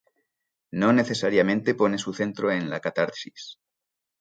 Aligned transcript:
No 0.71 0.93
necesariamente 0.93 1.75
pone 1.75 1.99
su 1.99 2.11
centro 2.11 2.49
en 2.51 2.71
la 2.71 2.79
catarsis. 2.79 3.59